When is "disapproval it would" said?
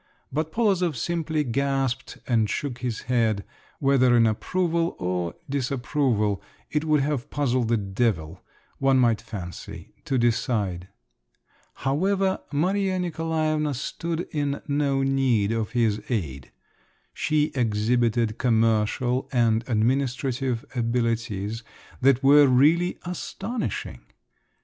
5.47-7.01